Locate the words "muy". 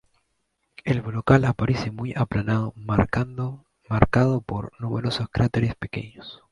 1.91-2.11